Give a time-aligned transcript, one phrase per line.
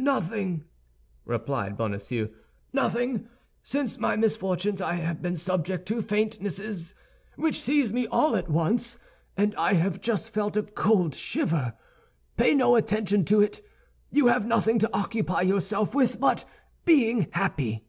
[0.00, 0.64] "Nothing,"
[1.24, 2.28] replied Bonacieux,
[2.72, 3.28] "nothing.
[3.62, 6.92] Since my misfortunes I have been subject to faintnesses,
[7.36, 8.98] which seize me all at once,
[9.36, 11.74] and I have just felt a cold shiver.
[12.36, 13.64] Pay no attention to it;
[14.10, 16.44] you have nothing to occupy yourself with but
[16.84, 17.84] being happy."